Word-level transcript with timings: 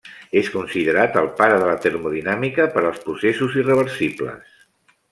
És 0.39 0.47
considerat 0.53 1.19
el 1.21 1.27
pare 1.41 1.59
de 1.65 1.69
la 1.73 1.77
termodinàmica 1.85 2.69
per 2.77 2.85
als 2.87 3.07
processos 3.07 3.63
irreversibles. 3.65 4.61